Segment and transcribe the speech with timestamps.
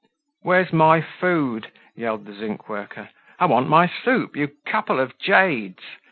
[0.41, 3.09] "Where's my food?" yelled the zinc worker.
[3.39, 5.83] "I want my soup, you couple of jades!